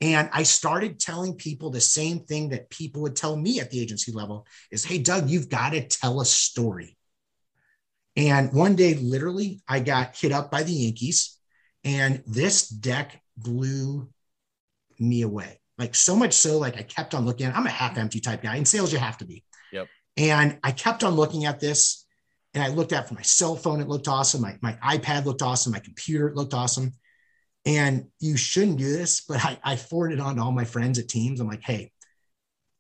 [0.01, 3.81] And I started telling people the same thing that people would tell me at the
[3.81, 6.96] agency level is, hey, Doug, you've got to tell a story.
[8.17, 11.39] And one day, literally, I got hit up by the Yankees,
[11.85, 14.09] and this deck blew
[14.99, 15.61] me away.
[15.79, 17.47] Like so much so, like I kept on looking.
[17.53, 18.57] I'm a half empty type guy.
[18.57, 19.45] In sales, you have to be.
[19.73, 19.89] Yep.
[20.17, 22.07] And I kept on looking at this,
[22.55, 23.81] and I looked at for my cell phone.
[23.81, 24.41] It looked awesome.
[24.41, 25.73] My my iPad looked awesome.
[25.73, 26.93] My computer it looked awesome.
[27.67, 31.09] And you shouldn't do this, but I, I forwarded on to all my friends at
[31.09, 31.41] Teams.
[31.41, 31.91] I'm like, hey,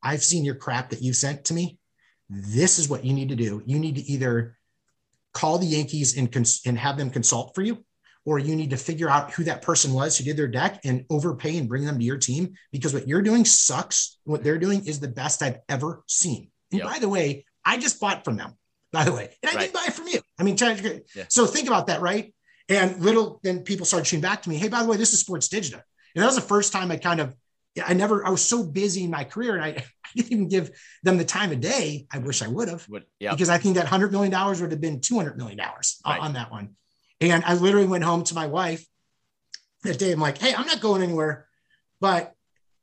[0.01, 1.81] I've seen your crap that you sent to me.
[2.31, 3.63] This is what you need to do.
[3.67, 4.56] You need to either
[5.37, 7.85] call the Yankees and, cons- and have them consult for you,
[8.25, 11.05] or you need to figure out who that person was who did their deck and
[11.11, 14.19] overpay and bring them to your team because what you're doing sucks.
[14.25, 16.51] What they're doing is the best I've ever seen.
[16.73, 16.91] And yep.
[16.91, 18.53] by the way, I just bought from them.
[18.97, 19.29] by the way.
[19.43, 19.61] And I right.
[19.61, 20.21] didn't buy it from you.
[20.39, 21.25] I mean, to, yeah.
[21.29, 22.35] so think about that, right?
[22.69, 25.21] And little, then people started shooting back to me, hey, by the way, this is
[25.21, 25.83] Sports Digita.
[26.15, 27.35] And that was the first time I kind of,
[27.85, 29.69] I never, I was so busy in my career and I,
[30.05, 30.71] I didn't even give
[31.03, 32.07] them the time of day.
[32.13, 32.87] I wish I would have,
[33.19, 33.33] yep.
[33.33, 36.21] because I think that $100 million would have been $200 million right.
[36.21, 36.77] on that one.
[37.21, 38.87] And I literally went home to my wife
[39.83, 40.13] that day.
[40.13, 41.47] I'm like, hey, I'm not going anywhere,
[42.01, 42.33] but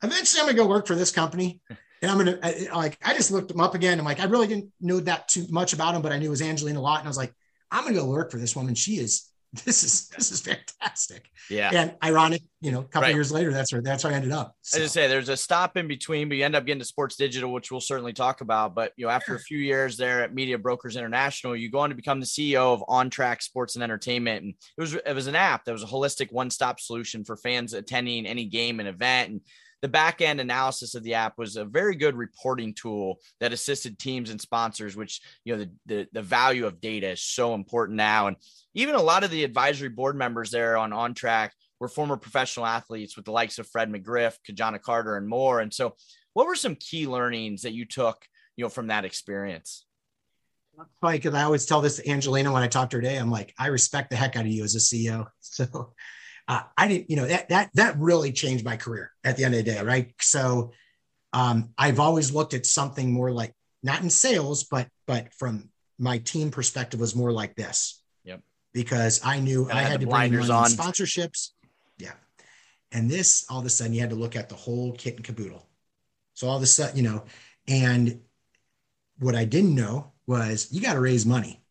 [0.03, 1.61] eventually I'm going to go work for this company.
[2.01, 3.97] And I'm going to like, I just looked him up again.
[3.97, 6.31] I'm like, I really didn't know that too much about him, but I knew it
[6.31, 6.99] was Angelina a lot.
[6.99, 7.33] And I was like,
[7.71, 8.75] I'm going to go work for this woman.
[8.75, 9.31] She is
[9.65, 11.29] this is this is fantastic.
[11.49, 11.69] Yeah.
[11.71, 13.13] And ironic, you know, a couple right.
[13.13, 14.55] years later, that's where that's where I ended up.
[14.61, 14.79] So.
[14.79, 17.15] As I say, there's a stop in between, but you end up getting to sports
[17.15, 18.73] digita, which we'll certainly talk about.
[18.73, 21.89] But you know, after a few years there at Media Brokers International, you go on
[21.89, 24.43] to become the CEO of On Track Sports and Entertainment.
[24.43, 27.73] And it was it was an app that was a holistic one-stop solution for fans
[27.73, 29.29] attending any game and event.
[29.29, 29.41] And
[29.83, 33.99] the back end analysis of the app was a very good reporting tool that assisted
[33.99, 37.97] teams and sponsors which you know the, the, the value of data is so important
[37.97, 38.37] now and
[38.73, 42.65] even a lot of the advisory board members there on on track were former professional
[42.65, 45.93] athletes with the likes of fred mcgriff ki-jana carter and more and so
[46.31, 49.85] what were some key learnings that you took you know from that experience
[51.01, 53.17] funny because I always tell this Angelina when I talk to her today.
[53.17, 55.27] I'm like, I respect the heck out of you as a CEO.
[55.39, 55.93] So
[56.47, 59.55] uh, I didn't, you know, that that that really changed my career at the end
[59.55, 60.13] of the day, right?
[60.19, 60.71] So
[61.31, 66.17] um, I've always looked at something more like not in sales, but but from my
[66.19, 68.01] team perspective was more like this.
[68.23, 68.41] Yep.
[68.73, 71.49] Because I knew I had to bring on sponsorships.
[71.97, 72.13] Yeah.
[72.91, 75.25] And this all of a sudden you had to look at the whole kit and
[75.25, 75.67] caboodle.
[76.33, 77.23] So all of a sudden, you know,
[77.67, 78.21] and
[79.19, 81.63] what I didn't know was you got to raise money.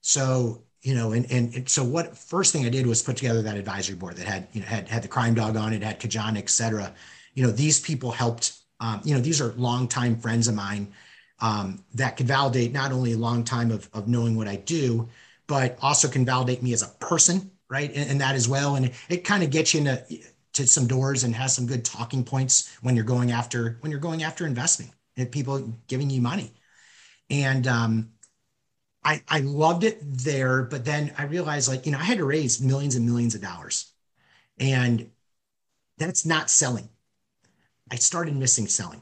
[0.00, 3.42] So you know, and, and, and so what first thing I did was put together
[3.42, 5.98] that advisory board that had, you know, had, had the crime dog on it, had
[5.98, 6.94] Ki-Jana, et cetera.
[7.34, 10.92] You know, these people helped, um, you know, these are longtime friends of mine
[11.40, 15.08] um, that could validate not only a long time of, of knowing what I do,
[15.48, 17.90] but also can validate me as a person, right?
[17.92, 18.76] And, and that as well.
[18.76, 20.04] And it, it kind of gets you into
[20.52, 24.00] to some doors and has some good talking points when you're going after when you're
[24.00, 26.52] going after investing and people giving you money.
[27.28, 28.12] And um,
[29.06, 32.24] I, I loved it there, but then I realized like, you know, I had to
[32.24, 33.92] raise millions and millions of dollars.
[34.58, 35.10] And
[35.96, 36.88] that's not selling.
[37.88, 39.00] I started missing selling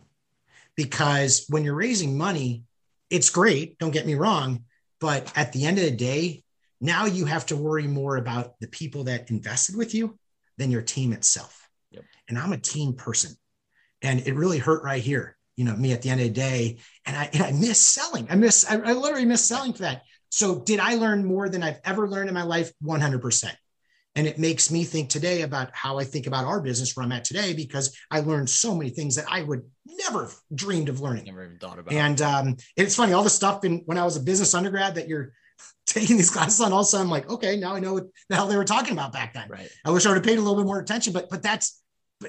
[0.77, 2.65] because when you're raising money,
[3.09, 4.65] it's great, don't get me wrong.
[5.01, 6.45] But at the end of the day,
[6.83, 10.19] now you have to worry more about the people that invested with you
[10.59, 11.67] than your team itself.
[11.93, 12.05] Yep.
[12.29, 13.35] And I'm a team person.
[14.03, 16.79] And it really hurt right here you know me at the end of the day.
[17.07, 18.27] And i and i miss selling.
[18.31, 20.03] I miss I, I, literally miss selling for that.
[20.31, 22.73] So did i learn more than i've ever learned in my life?
[22.83, 23.53] 100%
[24.17, 27.13] and it makes me think today about how i think about our business where i'm
[27.13, 31.25] at today because i learned so many things that i would never dreamed of learning.
[31.25, 31.93] Never even thought about.
[31.93, 35.09] And um, it's funny all the stuff in when i was a business undergrad that
[35.09, 35.33] you're
[35.87, 38.05] taking these classes on all of a sudden i'm like okay now i know what
[38.29, 39.49] the hell they were talking about back then.
[39.49, 39.71] Right.
[39.85, 41.81] I wish i would have paid a little bit more attention but but that's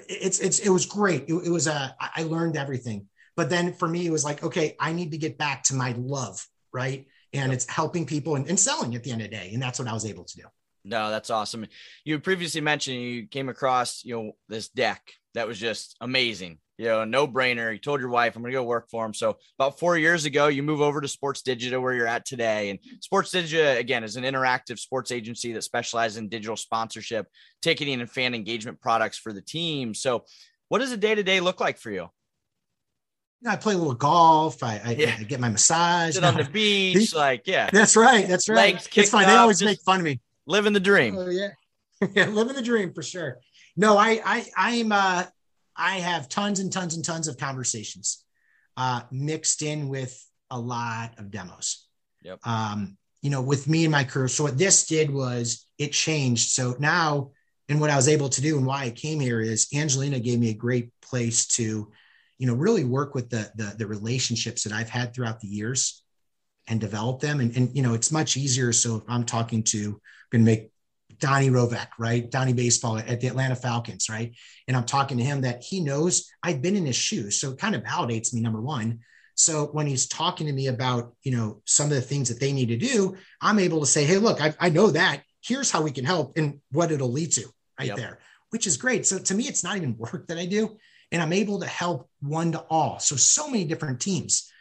[0.10, 1.24] it's it's it was great.
[1.28, 4.44] It, it was a uh, i learned everything but then for me, it was like,
[4.44, 7.06] okay, I need to get back to my love, right?
[7.34, 9.52] And it's helping people and, and selling at the end of the day.
[9.54, 10.44] And that's what I was able to do.
[10.86, 11.66] No, that's awesome.
[12.04, 15.02] You previously mentioned you came across, you know, this deck
[15.34, 16.60] that was just amazing.
[16.78, 17.72] You know, no brainer.
[17.72, 19.14] You told your wife, I'm going to go work for him.
[19.14, 22.70] So about four years ago, you move over to Sports Digita where you're at today.
[22.70, 27.28] And Sports Digita, again, is an interactive sports agency that specializes in digital sponsorship,
[27.62, 29.94] ticketing, and fan engagement products for the team.
[29.94, 30.26] So
[30.68, 32.10] what does a day to day look like for you?
[33.48, 34.64] I play a little golf.
[34.64, 35.16] I, I, yeah.
[35.20, 36.16] I get my massage.
[36.16, 37.14] Sit on the beach.
[37.14, 37.70] like, yeah.
[37.72, 38.28] That's right.
[38.28, 38.74] That's right.
[38.74, 39.24] Legs it's fine.
[39.24, 40.20] Up, they always make fun of me.
[40.48, 41.16] Living the dream.
[41.18, 41.50] Oh, yeah.
[42.14, 42.26] yeah.
[42.28, 43.40] Living the dream for sure.
[43.78, 45.26] No, I, I, I'm, uh,
[45.76, 48.24] I have tons and tons and tons of conversations
[48.78, 50.18] uh, mixed in with
[50.50, 51.88] a lot of demos.
[52.24, 52.40] Yep.
[52.46, 54.28] Um, you know, with me and my career.
[54.28, 56.52] So what this did was it changed.
[56.52, 57.32] So now,
[57.68, 60.40] and what I was able to do and why I came here is Angelina gave
[60.40, 61.92] me a great place to
[62.38, 66.04] you know really work with the, the the, relationships that i've had throughout the years
[66.68, 67.40] and develop them.
[67.40, 68.72] And, and you know it's much easier.
[68.72, 70.00] So if i'm talking to
[70.32, 70.72] going to make
[71.20, 72.30] donnie rovek right?
[72.30, 74.34] Donnie baseball at the atlanta falcons right?
[74.68, 77.40] And i'm talking to him that he knows i've been in his shoes.
[77.40, 79.00] So it kind of validates me number one.
[79.38, 82.52] So when he's talking to me about you know some of the things that they
[82.52, 85.22] need to do i'm able to say hey look i, I know that.
[85.42, 87.46] Here's how we can help and what it'll lead to
[87.80, 87.98] right yep.
[87.98, 88.20] there
[88.50, 89.06] which is great.
[89.06, 90.78] So to me it's not even work that i do
[91.12, 93.00] and I'm able to help one to all.
[93.00, 94.52] So, so many different teams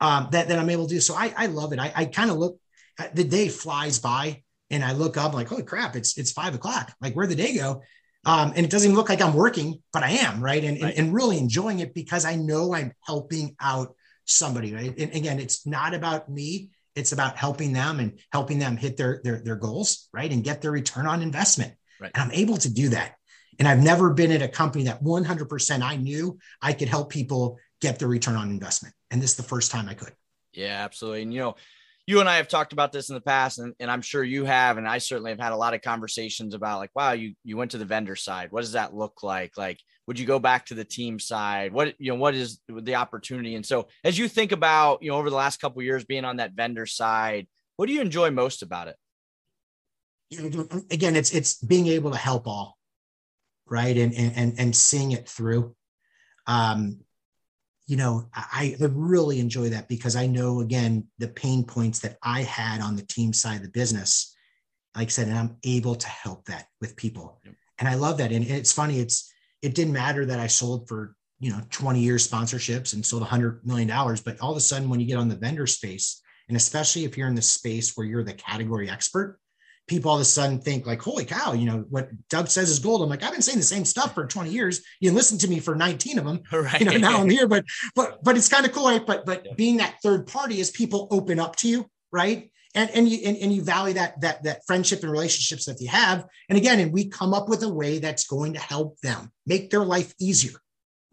[0.00, 1.00] um, that, that I'm able to do.
[1.00, 1.78] So I, I love it.
[1.78, 2.58] I, I kind of look,
[3.14, 6.92] the day flies by and I look up like, holy crap, it's, it's five o'clock.
[7.00, 7.82] Like where'd the day go?
[8.26, 10.62] Um, and it doesn't even look like I'm working, but I am right.
[10.62, 10.94] And, right.
[10.96, 13.94] and, and really enjoying it because I know I'm helping out
[14.26, 14.74] somebody.
[14.74, 14.96] Right.
[14.98, 16.70] And again, it's not about me.
[16.94, 20.30] It's about helping them and helping them hit their their, their goals, right?
[20.30, 21.74] And get their return on investment.
[22.00, 22.10] Right.
[22.14, 23.14] And I'm able to do that.
[23.60, 27.58] And I've never been at a company that 100% I knew I could help people
[27.80, 28.94] get the return on investment.
[29.12, 30.12] And this is the first time I could.
[30.52, 31.22] Yeah, absolutely.
[31.22, 31.56] And you know,
[32.06, 34.44] you and I have talked about this in the past, and, and I'm sure you
[34.44, 37.56] have, and I certainly have had a lot of conversations about like, wow, you you
[37.56, 38.50] went to the vendor side.
[38.50, 39.56] What does that look like?
[39.56, 41.72] Like, would you go back to the team side?
[41.72, 43.54] What you know, what is the opportunity?
[43.54, 46.38] And so, as you think about you know over the last couple years being on
[46.38, 47.46] that vendor side,
[47.76, 48.96] what do you enjoy most about it?
[50.90, 52.76] Again, it's it's being able to help all,
[53.70, 55.74] right, and and and seeing it through.
[56.46, 57.00] Um,
[57.86, 62.18] you know, I, I really enjoy that because I know again the pain points that
[62.22, 64.34] I had on the team side of the business.
[64.94, 67.40] Like I said, and I'm able to help that with people.
[67.44, 67.54] Yep.
[67.78, 68.32] And I love that.
[68.32, 72.28] And it's funny, it's it didn't matter that I sold for you know 20 years
[72.28, 75.28] sponsorships and sold 100 million dollars but all of a sudden when you get on
[75.28, 79.38] the vendor space and especially if you're in the space where you're the category expert
[79.90, 82.78] people all of a sudden think like, holy cow, you know, what Doug says is
[82.78, 83.02] gold.
[83.02, 84.82] I'm like, I've been saying the same stuff for 20 years.
[85.00, 86.40] You listen to me for 19 of them.
[86.52, 86.80] Right.
[86.80, 87.64] You know, now I'm here, but
[87.96, 89.04] but but it's kind of cool, right?
[89.04, 89.52] But but yeah.
[89.56, 92.50] being that third party is people open up to you, right?
[92.74, 95.88] And and you and, and you value that that that friendship and relationships that you
[95.88, 96.26] have.
[96.48, 99.70] And again, and we come up with a way that's going to help them make
[99.70, 100.60] their life easier.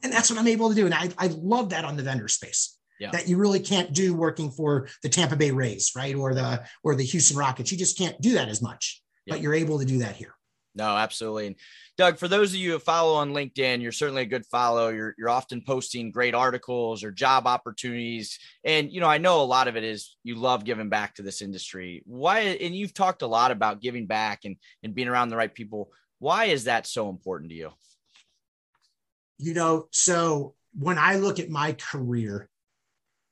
[0.04, 0.86] And that's what I'm able to do.
[0.86, 3.12] And I, I love that on the vendor space yeah.
[3.12, 6.16] that you really can't do working for the Tampa Bay Rays, right?
[6.16, 7.72] Or the or the Houston Rockets.
[7.72, 9.34] You just can't do that as much, yeah.
[9.34, 10.34] but you're able to do that here.
[10.78, 11.48] No, absolutely.
[11.48, 11.56] And
[11.98, 14.90] Doug, for those of you who follow on LinkedIn, you're certainly a good follow.
[14.90, 18.38] You're you're often posting great articles or job opportunities.
[18.64, 21.24] And you know, I know a lot of it is you love giving back to
[21.24, 22.04] this industry.
[22.06, 25.54] Why and you've talked a lot about giving back and, and being around the right
[25.54, 25.92] people.
[26.20, 27.72] Why is that so important to you?
[29.40, 32.50] You know, so when I look at my career,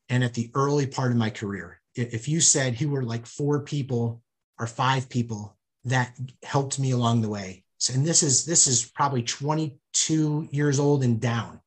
[0.09, 3.61] and at the early part of my career if you said who were like four
[3.61, 4.21] people
[4.59, 8.85] or five people that helped me along the way so, and this is this is
[8.85, 11.59] probably 22 years old and down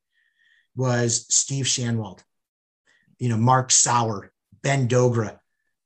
[0.77, 2.21] was steve Schanwald
[3.19, 5.39] you know mark sauer ben dogra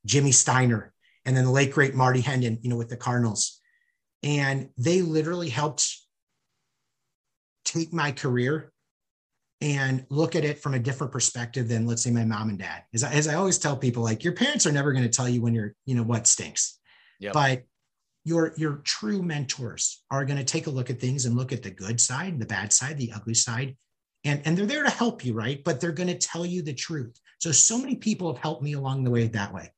[0.04, 0.92] jimmy steiner
[1.24, 3.60] and then the late great marty Hendin you know with the cardinals.
[4.22, 5.98] And they literally helped
[7.64, 8.71] take my career
[9.62, 12.82] and look at it from a different perspective than let's say my mom and dad.
[12.92, 15.28] As I, as I always tell people like your parents are never going to tell
[15.28, 16.78] you when you're you know what stinks.
[17.20, 17.34] Yep.
[17.34, 17.62] but
[18.24, 21.62] your your true mentors are going to take a look at things and look at
[21.62, 23.76] the good side the bad side the ugly side
[24.24, 25.62] and and they're there to help you right?
[25.62, 27.16] But they're going to tell you the truth.
[27.38, 29.70] So so many people have helped me along the way that way.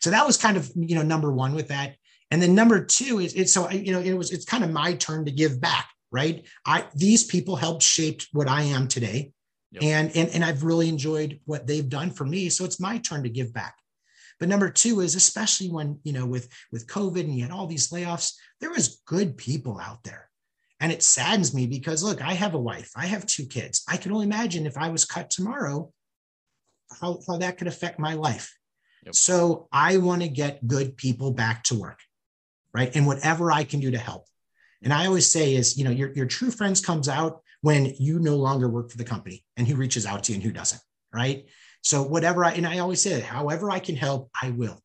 [0.00, 1.96] So that was kind of you know number one with that.
[2.30, 4.94] And then number two is it's so you know it was it's kind of my
[4.94, 6.46] turn to give back right?
[6.66, 9.32] I these people helped shape what I am today.
[9.72, 9.82] Yep.
[9.82, 12.50] And, and and I've really enjoyed what they've done for me.
[12.50, 13.74] So it's my turn to give back.
[14.38, 17.66] But number two is especially when, you know, with with COVID and you had all
[17.66, 20.28] these layoffs, there was good people out there.
[20.80, 23.82] And it saddens me because look, I have a wife, I have two kids.
[23.88, 25.92] I can only imagine if I was cut tomorrow,
[27.00, 28.52] how, how that could affect my life.
[29.04, 29.14] Yep.
[29.14, 32.00] So I want to get good people back to work,
[32.74, 32.94] right?
[32.94, 34.26] And whatever I can do to help.
[34.82, 38.18] And I always say is, you know, your, your true friends comes out when you
[38.18, 40.80] no longer work for the company and who reaches out to you and who doesn't.
[41.12, 41.46] Right.
[41.82, 44.80] So whatever I, and I always say, however I can help, I will.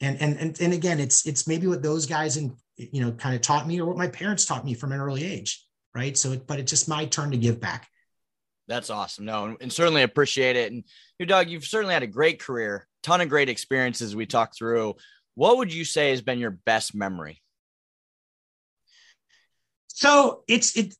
[0.00, 3.34] And, and, and, and again, it's, it's maybe what those guys and, you know, kind
[3.34, 5.64] of taught me or what my parents taught me from an early age.
[5.94, 6.16] Right.
[6.16, 7.88] So, but it's just my turn to give back.
[8.68, 9.24] That's awesome.
[9.24, 10.70] No, and certainly appreciate it.
[10.70, 10.84] And
[11.18, 14.94] you, Doug, you've certainly had a great career, ton of great experiences we talked through.
[15.34, 17.40] What would you say has been your best memory?
[19.98, 20.94] So it's it.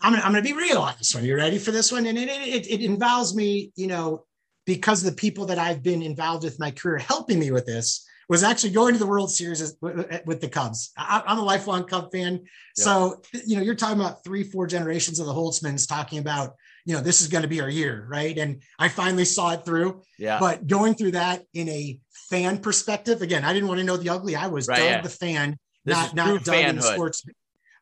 [0.00, 1.24] I'm gonna, I'm gonna be real on this one.
[1.24, 2.04] You ready for this one?
[2.04, 4.24] And it, it it involves me, you know,
[4.66, 8.42] because the people that I've been involved with my career helping me with this was
[8.42, 10.90] actually going to the World Series with the Cubs.
[10.96, 12.40] I'm a lifelong Cub fan,
[12.74, 16.96] so you know you're talking about three, four generations of the Holtzmans talking about you
[16.96, 18.36] know this is going to be our year, right?
[18.36, 20.02] And I finally saw it through.
[20.18, 20.40] Yeah.
[20.40, 22.00] But going through that in a
[22.30, 24.34] fan perspective, again, I didn't want to know the ugly.
[24.34, 25.00] I was right, Doug yeah.
[25.02, 26.68] the fan, this not not Doug fanhood.
[26.70, 27.22] in the sports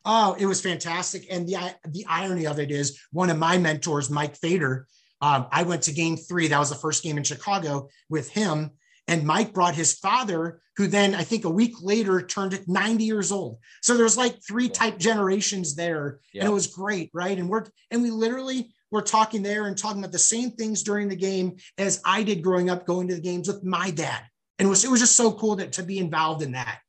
[0.09, 1.27] Oh, it was fantastic.
[1.29, 4.87] And the the irony of it is one of my mentors, Mike Fader.
[5.21, 6.47] Um, I went to game three.
[6.47, 8.71] That was the first game in Chicago with him.
[9.09, 13.31] And Mike brought his father, who then I think a week later turned 90 years
[13.31, 13.59] old.
[13.81, 16.19] So there's like three type generations there.
[16.33, 16.41] Yeah.
[16.41, 17.37] And it was great, right?
[17.37, 21.09] And we're and we literally were talking there and talking about the same things during
[21.09, 24.21] the game as I did growing up, going to the games with my dad.
[24.57, 26.79] And it was it was just so cool to, to be involved in that.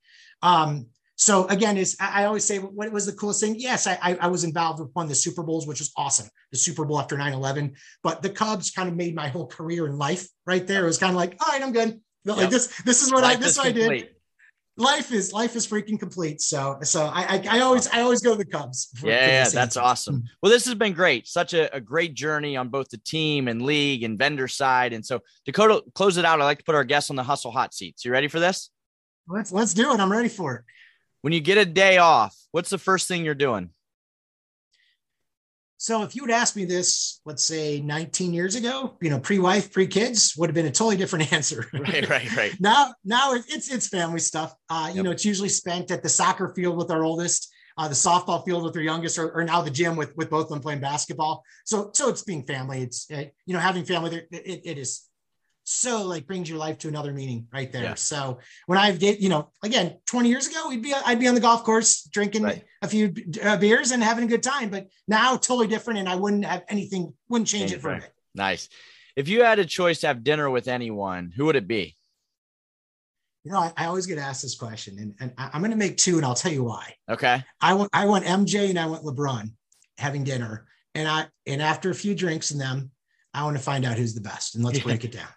[0.41, 0.87] Um,
[1.19, 3.55] so again, is I always say what was the coolest thing?
[3.59, 6.29] Yes, I, I was involved with one of the Super Bowls, which was awesome.
[6.53, 7.75] The Super Bowl after 9-11.
[8.01, 10.83] But the Cubs kind of made my whole career in life right there.
[10.83, 11.99] It was kind of like, all right, I'm good.
[12.23, 12.49] Like yep.
[12.51, 14.09] this, this is what life I this is what I did.
[14.77, 16.39] Life is life is freaking complete.
[16.39, 18.87] So so I I, I always I always go to the Cubs.
[18.95, 20.15] For, yeah, for that's awesome.
[20.15, 20.25] Hmm.
[20.41, 21.27] Well, this has been great.
[21.27, 24.93] Such a, a great journey on both the team and league and vendor side.
[24.93, 26.39] And so Dakota, close it out.
[26.39, 28.05] I like to put our guests on the hustle hot seats.
[28.05, 28.69] You ready for this?
[29.27, 29.99] Let's let's do it.
[29.99, 30.61] I'm ready for it.
[31.21, 33.71] When you get a day off, what's the first thing you're doing?
[35.81, 39.71] So if you would ask me this, let's say 19 years ago, you know, pre-wife,
[39.71, 41.65] pre-kids, would have been a totally different answer.
[41.73, 42.53] right, right, right.
[42.59, 44.53] now, now it's it's family stuff.
[44.69, 45.05] Uh, you yep.
[45.05, 48.65] know, it's usually spent at the soccer field with our oldest, uh, the softball field
[48.65, 51.43] with our youngest, or, or, now the gym with with both of them playing basketball.
[51.65, 52.81] So, so it's being family.
[52.81, 54.21] It's uh, you know having family.
[54.31, 55.08] It, it is
[55.69, 57.83] so like brings your life to another meaning right there.
[57.83, 57.93] Yeah.
[57.93, 61.35] So when I get, you know, again, 20 years ago, we'd be, I'd be on
[61.35, 62.63] the golf course drinking right.
[62.81, 63.13] a few
[63.43, 65.99] uh, beers and having a good time, but now totally different.
[65.99, 68.01] And I wouldn't have anything, wouldn't change it for me.
[68.33, 68.67] Nice.
[69.15, 71.95] If you had a choice to have dinner with anyone, who would it be?
[73.43, 75.77] You know, I, I always get asked this question and, and I, I'm going to
[75.77, 76.95] make two and I'll tell you why.
[77.07, 77.43] Okay.
[77.61, 79.51] I want, I want MJ and I want LeBron
[79.99, 80.65] having dinner
[80.95, 82.89] and I, and after a few drinks in them,
[83.35, 85.27] I want to find out who's the best and let's break it down.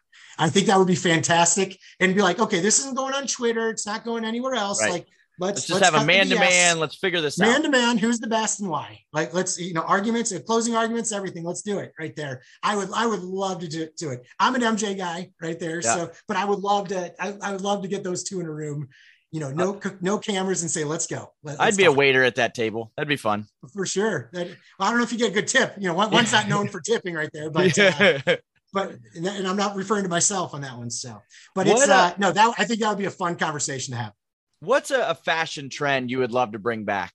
[0.42, 3.70] I think that would be fantastic and be like, okay, this isn't going on Twitter.
[3.70, 4.82] It's not going anywhere else.
[4.82, 4.90] Right.
[4.90, 5.06] Like,
[5.38, 6.80] let's, let's just let's have a man to man.
[6.80, 7.52] Let's figure this man out.
[7.52, 8.98] Man to man, who's the best and why?
[9.12, 11.44] Like, let's, you know, arguments, closing arguments, everything.
[11.44, 12.42] Let's do it right there.
[12.60, 14.26] I would, I would love to do, do it.
[14.40, 15.76] I'm an MJ guy right there.
[15.76, 15.94] Yeah.
[15.94, 18.46] So, but I would love to, I, I, would love to get those two in
[18.46, 18.88] a room.
[19.30, 21.32] You know, no, uh, no cameras and say, let's go.
[21.44, 21.94] Let, I'd be talk.
[21.94, 22.90] a waiter at that table.
[22.96, 23.46] That'd be fun.
[23.72, 24.28] For sure.
[24.32, 25.74] That, well, I don't know if you get a good tip.
[25.78, 28.18] You know, one, one's not known for tipping right there, but uh,
[28.72, 30.90] but and I'm not referring to myself on that one.
[30.90, 31.20] So,
[31.54, 33.98] but it's uh, uh, no that I think that would be a fun conversation to
[33.98, 34.12] have.
[34.60, 37.12] What's a, a fashion trend you would love to bring back?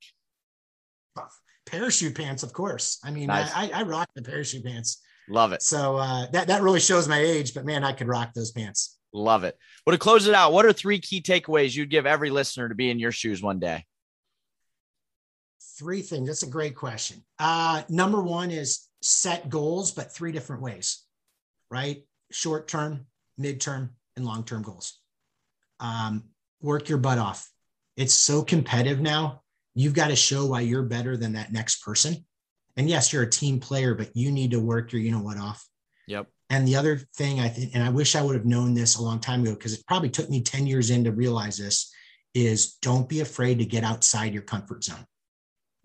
[1.65, 2.99] Parachute pants, of course.
[3.03, 3.51] I mean, nice.
[3.53, 5.01] I, I rock the parachute pants.
[5.29, 5.61] Love it.
[5.61, 8.97] So uh, that that really shows my age, but man, I could rock those pants.
[9.13, 9.57] Love it.
[9.85, 12.75] Well, to close it out, what are three key takeaways you'd give every listener to
[12.75, 13.85] be in your shoes one day?
[15.79, 16.27] Three things.
[16.27, 17.23] That's a great question.
[17.39, 21.06] Uh, number one is set goals, but three different ways
[21.69, 22.03] right?
[22.31, 23.05] Short term,
[23.39, 24.99] midterm, and long term goals.
[25.79, 26.23] Um,
[26.61, 27.49] work your butt off.
[27.95, 29.41] It's so competitive now.
[29.75, 32.25] You've got to show why you're better than that next person.
[32.75, 35.37] And yes, you're a team player, but you need to work your you know what
[35.37, 35.67] off.
[36.07, 36.27] Yep.
[36.49, 39.03] And the other thing I think, and I wish I would have known this a
[39.03, 41.91] long time ago because it probably took me 10 years in to realize this,
[42.33, 45.05] is don't be afraid to get outside your comfort zone.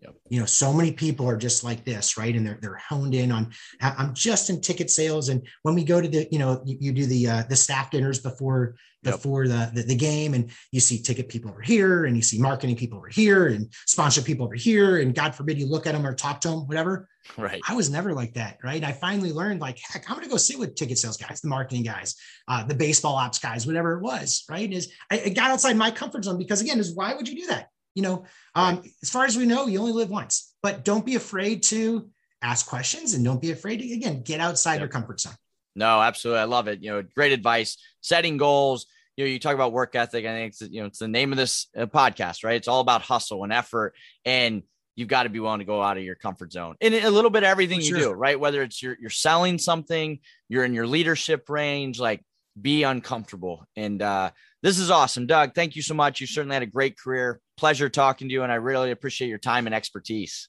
[0.03, 0.15] Yep.
[0.31, 2.35] You know, so many people are just like this, right?
[2.35, 3.53] And they're they're honed in on.
[3.81, 6.93] I'm just in ticket sales, and when we go to the, you know, you, you
[6.93, 9.15] do the uh, the staff dinners before yep.
[9.15, 12.39] before the, the, the game, and you see ticket people over here, and you see
[12.39, 15.93] marketing people over here, and sponsor people over here, and God forbid you look at
[15.93, 17.09] them or talk to them, whatever.
[17.37, 17.61] Right.
[17.69, 18.83] I was never like that, right?
[18.83, 21.49] I finally learned, like, heck, I'm going to go sit with ticket sales guys, the
[21.49, 22.17] marketing guys,
[22.49, 24.71] uh, the baseball ops guys, whatever it was, right?
[24.73, 27.47] Is I, I got outside my comfort zone because again, is why would you do
[27.47, 27.69] that?
[27.95, 28.25] You know,
[28.55, 28.91] um, right.
[29.03, 32.09] as far as we know, you only live once, but don't be afraid to
[32.43, 34.81] ask questions and don't be afraid to, again, get outside yep.
[34.81, 35.35] your comfort zone.
[35.75, 36.41] No, absolutely.
[36.41, 36.83] I love it.
[36.83, 38.87] You know, great advice, setting goals.
[39.17, 40.25] You know, you talk about work ethic.
[40.25, 42.57] I think it's, you know, it's the name of this uh, podcast, right?
[42.57, 43.95] It's all about hustle and effort.
[44.25, 44.63] And
[44.97, 47.31] you've got to be willing to go out of your comfort zone in a little
[47.31, 48.39] bit of everything you do, right?
[48.39, 50.19] Whether it's you're, you're selling something,
[50.49, 52.23] you're in your leadership range, like
[52.61, 53.67] be uncomfortable.
[53.77, 54.33] And uh,
[54.63, 55.27] this is awesome.
[55.27, 56.21] Doug, thank you so much.
[56.21, 57.41] You certainly had a great career.
[57.57, 58.43] Pleasure talking to you.
[58.43, 60.49] And I really appreciate your time and expertise.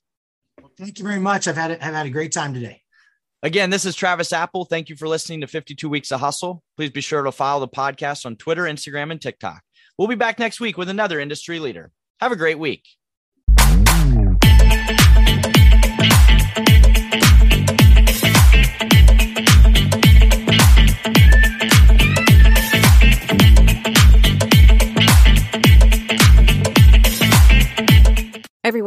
[0.61, 1.47] Well, thank you very much.
[1.47, 2.81] I've had, a, I've had a great time today.
[3.41, 4.69] Again, this is Travis Apel.
[4.69, 6.63] Thank you for listening to 52 Weeks of Hustle.
[6.77, 9.61] Please be sure to follow the podcast on Twitter, Instagram, and TikTok.
[9.97, 11.91] We'll be back next week with another industry leader.
[12.21, 12.85] Have a great week.